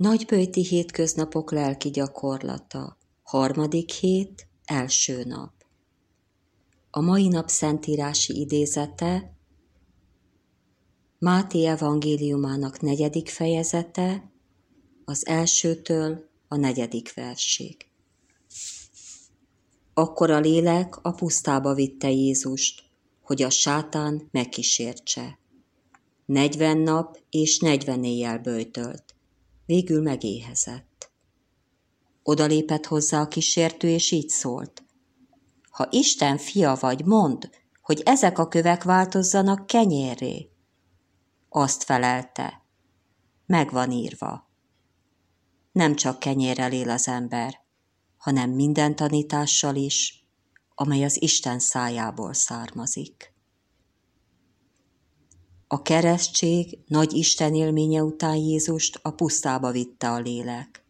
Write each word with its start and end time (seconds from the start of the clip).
Nagybőjti 0.00 0.64
hétköznapok 0.64 1.52
lelki 1.52 1.90
gyakorlata. 1.90 2.98
Harmadik 3.22 3.90
hét, 3.90 4.48
első 4.64 5.24
nap. 5.24 5.52
A 6.90 7.00
mai 7.00 7.28
nap 7.28 7.48
szentírási 7.48 8.40
idézete 8.40 9.36
Máté 11.18 11.66
evangéliumának 11.66 12.80
negyedik 12.80 13.28
fejezete, 13.28 14.32
az 15.04 15.26
elsőtől 15.26 16.28
a 16.48 16.56
negyedik 16.56 17.14
versig. 17.14 17.76
Akkor 19.94 20.30
a 20.30 20.40
lélek 20.40 20.96
a 21.02 21.10
pusztába 21.10 21.74
vitte 21.74 22.10
Jézust, 22.10 22.82
hogy 23.22 23.42
a 23.42 23.50
sátán 23.50 24.28
megkísértse. 24.30 25.38
Negyven 26.26 26.78
nap 26.78 27.18
és 27.30 27.58
negyven 27.58 28.04
éjjel 28.04 28.38
böjtölt 28.38 29.14
végül 29.70 30.02
megéhezett. 30.02 31.10
Odalépett 32.22 32.86
hozzá 32.86 33.20
a 33.20 33.28
kísértő, 33.28 33.88
és 33.88 34.10
így 34.10 34.28
szólt. 34.28 34.84
Ha 35.70 35.88
Isten 35.90 36.38
fia 36.38 36.76
vagy, 36.80 37.04
mondd, 37.04 37.44
hogy 37.82 38.02
ezek 38.04 38.38
a 38.38 38.48
kövek 38.48 38.82
változzanak 38.82 39.66
kenyérré. 39.66 40.50
Azt 41.48 41.82
felelte. 41.82 42.62
Megvan 43.46 43.90
írva. 43.90 44.50
Nem 45.72 45.94
csak 45.94 46.18
kenyérrel 46.18 46.72
él 46.72 46.90
az 46.90 47.08
ember, 47.08 47.60
hanem 48.16 48.50
minden 48.50 48.96
tanítással 48.96 49.74
is, 49.74 50.26
amely 50.74 51.04
az 51.04 51.22
Isten 51.22 51.58
szájából 51.58 52.32
származik. 52.32 53.34
A 55.72 55.82
keresztség 55.82 56.78
nagy 56.86 57.12
Isten 57.12 57.54
élménye 57.54 58.02
után 58.02 58.36
Jézust 58.36 58.98
a 59.02 59.10
pusztába 59.10 59.70
vitte 59.70 60.10
a 60.10 60.18
lélek. 60.18 60.84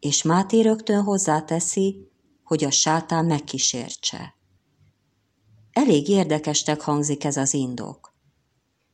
És 0.00 0.22
Máté 0.22 0.60
rögtön 0.60 1.02
hozzáteszi, 1.02 2.10
hogy 2.44 2.64
a 2.64 2.70
sátán 2.70 3.24
megkísértse. 3.24 4.34
Elég 5.72 6.08
érdekesnek 6.08 6.80
hangzik 6.80 7.24
ez 7.24 7.36
az 7.36 7.54
indok. 7.54 8.14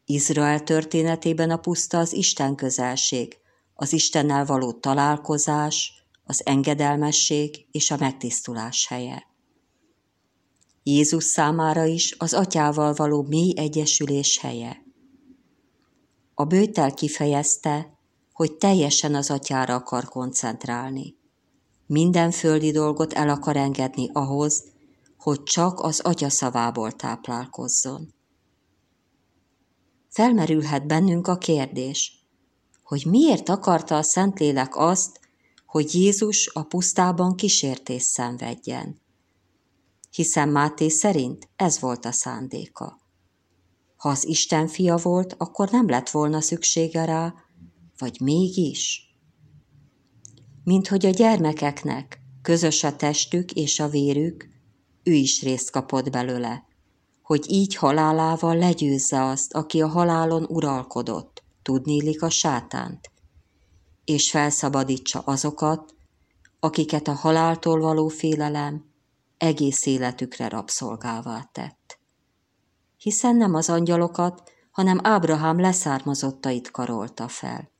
Izrael 0.05 0.63
történetében 0.63 1.51
a 1.51 1.57
puszta 1.57 1.99
az 1.99 2.13
Isten 2.13 2.55
közelség, 2.55 3.37
az 3.75 3.93
Istennel 3.93 4.45
való 4.45 4.73
találkozás, 4.73 6.05
az 6.25 6.47
engedelmesség 6.47 7.67
és 7.71 7.91
a 7.91 7.97
megtisztulás 7.97 8.87
helye. 8.87 9.32
Jézus 10.83 11.25
számára 11.25 11.85
is 11.85 12.15
az 12.19 12.33
atyával 12.33 12.95
való 12.95 13.23
mély 13.23 13.53
egyesülés 13.57 14.39
helye. 14.39 14.83
A 16.35 16.45
bőtel 16.45 16.95
kifejezte, 16.95 17.99
hogy 18.33 18.53
teljesen 18.53 19.15
az 19.15 19.31
atyára 19.31 19.75
akar 19.75 20.05
koncentrálni. 20.05 21.17
Minden 21.87 22.31
földi 22.31 22.71
dolgot 22.71 23.13
el 23.13 23.29
akar 23.29 23.57
engedni 23.57 24.11
ahhoz, 24.13 24.65
hogy 25.19 25.43
csak 25.43 25.81
az 25.81 26.01
atya 26.01 26.29
szavából 26.29 26.93
táplálkozzon. 26.93 28.15
Felmerülhet 30.09 30.87
bennünk 30.87 31.27
a 31.27 31.39
kérdés, 31.39 32.27
hogy 32.83 33.07
miért 33.07 33.49
akarta 33.49 33.97
a 33.97 34.03
Szentlélek 34.03 34.77
azt, 34.77 35.21
hogy 35.67 35.95
Jézus 35.95 36.51
a 36.53 36.63
pusztában 36.63 37.37
kísértés 37.37 38.03
szenvedjen 38.03 39.02
hiszen 40.13 40.49
Máté 40.49 40.89
szerint 40.89 41.49
ez 41.57 41.81
volt 41.81 42.05
a 42.05 42.13
szándéka. 42.13 43.01
Ha 43.97 44.09
az 44.09 44.27
Isten 44.27 44.67
fia 44.67 44.97
volt, 44.97 45.35
akkor 45.39 45.71
nem 45.71 45.89
lett 45.89 46.11
volna 46.11 46.41
szüksége 46.41 47.05
rá, 47.05 47.35
vagy 47.99 48.21
mégis? 48.21 49.01
Mint 50.65 50.89
hogy 50.89 51.07
a 51.07 51.11
gyermekeknek 51.11 52.21
közös 52.43 52.85
a 52.85 52.97
testük 52.97 53.53
és 53.53 53.81
a 53.81 53.89
vérük, 53.89 54.49
ő 55.03 55.13
is 55.13 55.43
részt 55.43 55.71
kapott 55.71 56.11
belőle, 56.11 56.65
hogy 57.23 57.51
így 57.51 57.75
halálával 57.75 58.57
legyőzze 58.57 59.23
azt, 59.23 59.55
aki 59.55 59.81
a 59.81 59.89
halálon 59.89 60.45
uralkodott, 60.49 61.43
tudnélik 61.63 62.23
a 62.23 62.31
sátánt, 62.31 63.11
és 64.05 64.31
felszabadítsa 64.31 65.19
azokat, 65.19 65.95
akiket 66.61 67.09
a 67.09 67.13
haláltól 67.13 67.81
való 67.81 68.09
félelem 68.09 68.92
egész 69.43 69.87
életükre 69.87 70.49
rabszolgává 70.49 71.49
tett. 71.53 71.99
Hiszen 72.97 73.37
nem 73.37 73.55
az 73.55 73.69
angyalokat, 73.69 74.51
hanem 74.71 74.99
Ábrahám 75.03 75.61
leszármazottait 75.61 76.71
karolta 76.71 77.29
fel. 77.29 77.71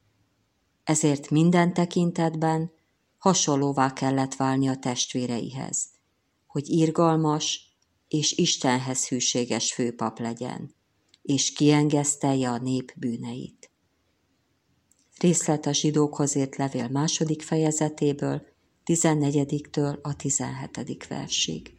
Ezért 0.85 1.31
minden 1.31 1.75
tekintetben 1.75 2.73
hasonlóvá 3.19 3.93
kellett 3.93 4.35
válni 4.35 4.69
a 4.69 4.77
testvéreihez, 4.77 5.89
hogy 6.47 6.69
irgalmas 6.69 7.77
és 8.09 8.33
Istenhez 8.33 9.09
hűséges 9.09 9.73
főpap 9.73 10.19
legyen, 10.19 10.75
és 11.23 11.53
kiengesztelje 11.53 12.51
a 12.51 12.59
nép 12.59 12.93
bűneit. 12.97 13.71
Részlet 15.19 15.67
a 15.67 15.73
zsidókhoz 15.73 16.37
ért 16.37 16.57
levél 16.57 16.89
második 16.89 17.43
fejezetéből, 17.43 18.52
14-től 18.85 20.01
a 20.01 20.17
17. 20.17 21.07
versig. 21.09 21.75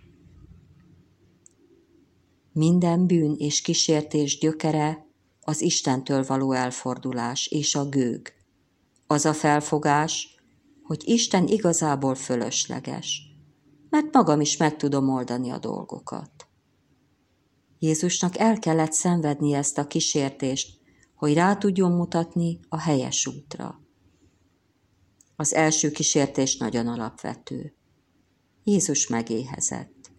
Minden 2.51 3.07
bűn 3.07 3.35
és 3.37 3.61
kísértés 3.61 4.39
gyökere 4.39 5.07
az 5.41 5.61
Istentől 5.61 6.23
való 6.25 6.51
elfordulás 6.51 7.47
és 7.47 7.75
a 7.75 7.89
gőg. 7.89 8.33
Az 9.07 9.25
a 9.25 9.33
felfogás, 9.33 10.35
hogy 10.83 11.01
Isten 11.05 11.47
igazából 11.47 12.15
fölösleges, 12.15 13.21
mert 13.89 14.13
magam 14.13 14.41
is 14.41 14.57
meg 14.57 14.75
tudom 14.75 15.09
oldani 15.09 15.49
a 15.49 15.57
dolgokat. 15.57 16.47
Jézusnak 17.79 18.37
el 18.37 18.59
kellett 18.59 18.93
szenvedni 18.93 19.53
ezt 19.53 19.77
a 19.77 19.87
kísértést, 19.87 20.79
hogy 21.15 21.33
rá 21.33 21.55
tudjon 21.55 21.91
mutatni 21.91 22.59
a 22.69 22.79
helyes 22.79 23.27
útra. 23.27 23.82
Az 25.35 25.53
első 25.53 25.91
kísértés 25.91 26.57
nagyon 26.57 26.87
alapvető. 26.87 27.73
Jézus 28.63 29.07
megéhezett. 29.07 30.11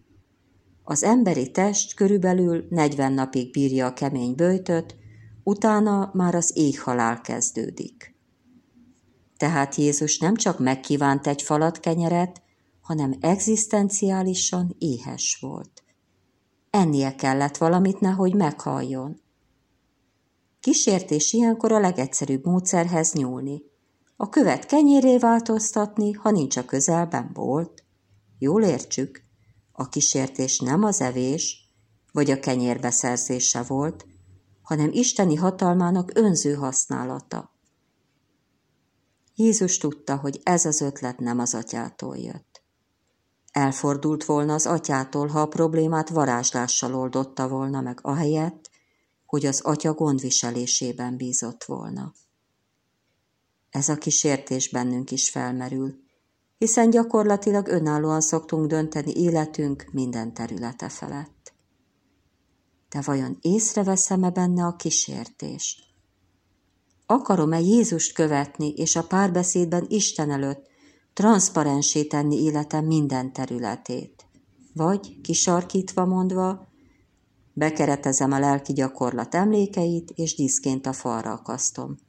Az 0.82 1.02
emberi 1.02 1.50
test 1.50 1.94
körülbelül 1.94 2.66
40 2.70 3.12
napig 3.12 3.50
bírja 3.50 3.86
a 3.86 3.92
kemény 3.92 4.34
bőjtöt, 4.34 4.96
utána 5.42 6.10
már 6.12 6.34
az 6.34 6.50
éhhalál 6.54 7.20
kezdődik. 7.20 8.14
Tehát 9.36 9.74
Jézus 9.74 10.18
nem 10.18 10.34
csak 10.34 10.58
megkívánt 10.58 11.26
egy 11.26 11.42
falat 11.42 11.80
kenyeret, 11.80 12.42
hanem 12.80 13.16
egzisztenciálisan 13.20 14.74
éhes 14.78 15.38
volt. 15.40 15.82
Ennie 16.70 17.14
kellett 17.14 17.56
valamit, 17.56 18.00
nehogy 18.00 18.34
meghalljon. 18.34 19.20
Kísértés 20.60 21.32
ilyenkor 21.32 21.72
a 21.72 21.80
legegyszerűbb 21.80 22.44
módszerhez 22.44 23.12
nyúlni– 23.12 23.62
a 24.16 24.28
követ 24.28 24.66
kenyéré 24.66 25.18
változtatni, 25.18 26.12
ha 26.12 26.30
nincs 26.30 26.56
a 26.56 26.64
közelben 26.64 27.30
bolt. 27.32 27.84
Jól 28.38 28.62
értsük, 28.62 29.22
a 29.72 29.88
kísértés 29.88 30.58
nem 30.58 30.82
az 30.82 31.00
evés, 31.00 31.72
vagy 32.12 32.30
a 32.30 32.40
kenyér 32.40 32.80
beszerzése 32.80 33.62
volt, 33.62 34.06
hanem 34.62 34.90
isteni 34.92 35.34
hatalmának 35.34 36.10
önző 36.14 36.54
használata. 36.54 37.52
Jézus 39.34 39.78
tudta, 39.78 40.16
hogy 40.16 40.40
ez 40.42 40.64
az 40.64 40.80
ötlet 40.80 41.18
nem 41.18 41.38
az 41.38 41.54
atyától 41.54 42.16
jött. 42.16 42.62
Elfordult 43.52 44.24
volna 44.24 44.54
az 44.54 44.66
atyától, 44.66 45.26
ha 45.26 45.40
a 45.40 45.48
problémát 45.48 46.08
varázslással 46.08 46.94
oldotta 46.94 47.48
volna 47.48 47.80
meg 47.80 47.98
ahelyett, 48.02 48.70
hogy 49.26 49.46
az 49.46 49.60
atya 49.60 49.92
gondviselésében 49.92 51.16
bízott 51.16 51.64
volna. 51.64 52.12
Ez 53.74 53.88
a 53.88 53.96
kísértés 53.96 54.68
bennünk 54.68 55.10
is 55.10 55.30
felmerül, 55.30 55.94
hiszen 56.58 56.90
gyakorlatilag 56.90 57.68
önállóan 57.68 58.20
szoktunk 58.20 58.66
dönteni 58.66 59.12
életünk 59.12 59.88
minden 59.92 60.34
területe 60.34 60.88
felett. 60.88 61.52
De 62.88 63.00
vajon 63.00 63.38
észreveszem-e 63.40 64.30
benne 64.30 64.64
a 64.64 64.76
kísértést? 64.76 65.82
Akarom-e 67.06 67.60
Jézust 67.60 68.12
követni, 68.12 68.72
és 68.72 68.96
a 68.96 69.02
párbeszédben 69.02 69.86
Isten 69.88 70.30
előtt 70.30 70.66
transzparensé 71.12 72.04
tenni 72.04 72.42
életem 72.42 72.84
minden 72.84 73.32
területét? 73.32 74.26
Vagy, 74.74 75.20
kisarkítva 75.20 76.04
mondva, 76.04 76.68
bekeretezem 77.52 78.32
a 78.32 78.38
lelki 78.38 78.72
gyakorlat 78.72 79.34
emlékeit, 79.34 80.10
és 80.10 80.34
diszként 80.34 80.86
a 80.86 80.92
falra 80.92 81.32
akasztom. 81.32 82.03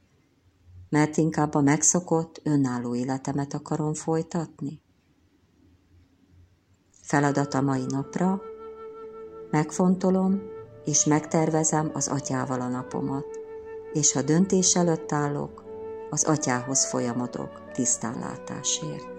Mert 0.88 1.16
inkább 1.16 1.54
a 1.54 1.60
megszokott, 1.60 2.40
önálló 2.44 2.94
életemet 2.94 3.54
akarom 3.54 3.94
folytatni? 3.94 4.80
Feladat 7.02 7.54
a 7.54 7.60
mai 7.60 7.84
napra, 7.88 8.40
megfontolom, 9.50 10.42
és 10.84 11.04
megtervezem 11.04 11.90
az 11.94 12.08
atyával 12.08 12.60
a 12.60 12.68
napomat 12.68 13.44
és 13.96 14.12
ha 14.12 14.22
döntés 14.22 14.74
előtt 14.74 15.12
állok, 15.12 15.64
az 16.10 16.24
atyához 16.24 16.86
folyamodok 16.86 17.70
tisztánlátásért. 17.72 19.15